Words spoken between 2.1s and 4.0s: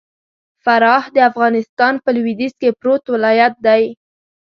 لوېديځ کي پروت ولايت دئ.